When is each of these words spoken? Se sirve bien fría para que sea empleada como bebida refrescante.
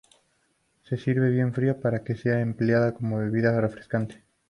Se 0.81 0.97
sirve 0.97 1.29
bien 1.29 1.53
fría 1.53 1.79
para 1.79 2.03
que 2.03 2.15
sea 2.15 2.39
empleada 2.41 2.95
como 2.95 3.19
bebida 3.19 3.61
refrescante. 3.61 4.23